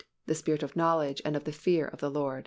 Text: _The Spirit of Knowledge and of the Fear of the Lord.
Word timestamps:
_The 0.27 0.35
Spirit 0.35 0.63
of 0.63 0.75
Knowledge 0.75 1.21
and 1.23 1.35
of 1.35 1.43
the 1.43 1.51
Fear 1.51 1.85
of 1.85 1.99
the 1.99 2.09
Lord. 2.09 2.39